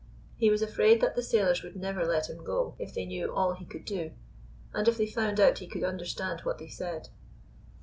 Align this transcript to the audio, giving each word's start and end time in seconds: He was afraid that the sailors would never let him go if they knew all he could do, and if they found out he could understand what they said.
He 0.35 0.49
was 0.49 0.63
afraid 0.63 0.99
that 1.01 1.15
the 1.15 1.21
sailors 1.21 1.61
would 1.61 1.75
never 1.75 2.03
let 2.03 2.27
him 2.27 2.43
go 2.43 2.73
if 2.79 2.91
they 2.91 3.05
knew 3.05 3.31
all 3.31 3.53
he 3.53 3.65
could 3.65 3.85
do, 3.85 4.13
and 4.73 4.87
if 4.87 4.97
they 4.97 5.05
found 5.05 5.39
out 5.39 5.59
he 5.59 5.67
could 5.67 5.83
understand 5.83 6.39
what 6.39 6.57
they 6.57 6.69
said. 6.69 7.09